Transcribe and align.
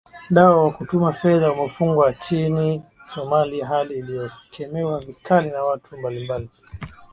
dao 0.29 0.63
wa 0.63 0.73
kutuma 0.73 1.13
fedha 1.13 1.51
umefungwa 1.51 2.11
nchini 2.11 2.83
somalia 3.13 3.67
hali 3.67 3.95
iliyokemewa 3.99 4.99
vikali 4.99 5.51
na 5.51 5.63
watu 5.63 5.97
mbalimbali 5.97 6.49